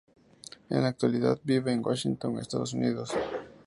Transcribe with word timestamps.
En 0.71 0.81
la 0.81 0.87
actualidad 0.87 1.39
vive 1.43 1.71
en 1.71 1.85
Washington, 1.85 2.39
Estados 2.39 2.73
Unidos. 2.73 3.11